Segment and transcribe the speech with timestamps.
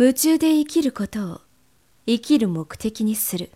[0.00, 1.40] 夢中で生きることを
[2.06, 3.50] 生きる目的にする。